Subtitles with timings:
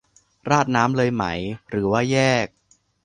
[0.49, 1.23] ราดน้ำเลยไหม
[1.69, 2.47] หรือว่าแยก